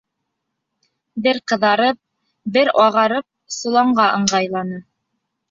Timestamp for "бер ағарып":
2.57-3.29